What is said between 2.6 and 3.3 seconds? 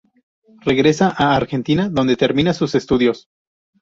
estudios.